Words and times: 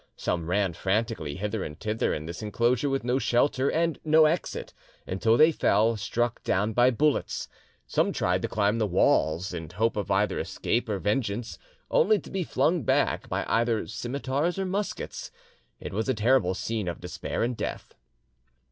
Some 0.15 0.49
ran 0.49 0.73
frantically 0.73 1.35
hither 1.35 1.63
and 1.63 1.79
thither 1.79 2.11
in 2.11 2.25
this 2.25 2.41
enclosure 2.41 2.89
with 2.89 3.03
no 3.03 3.19
shelter 3.19 3.69
and 3.69 3.99
no 4.03 4.25
exit, 4.25 4.73
until 5.05 5.37
they 5.37 5.51
fell, 5.51 5.95
struck 5.95 6.41
down 6.43 6.73
by 6.73 6.89
bullets. 6.89 7.47
Some 7.85 8.11
tried 8.11 8.41
to 8.41 8.47
climb 8.47 8.79
the 8.79 8.87
walls, 8.87 9.53
in 9.53 9.69
hope 9.69 9.95
of 9.95 10.09
either 10.09 10.39
escape 10.39 10.89
or 10.89 10.97
vengeance, 10.97 11.59
only 11.91 12.17
to 12.17 12.31
be 12.31 12.43
flung 12.43 12.81
back 12.81 13.29
by 13.29 13.45
either 13.47 13.85
scimitars 13.85 14.57
or 14.57 14.65
muskets. 14.65 15.29
It 15.79 15.93
was 15.93 16.09
a 16.09 16.15
terrible 16.15 16.55
scene 16.55 16.87
of 16.87 16.99
despair 16.99 17.43
and 17.43 17.55
death. 17.55 17.93